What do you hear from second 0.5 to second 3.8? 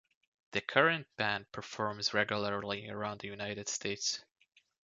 The current band performs regularly around the United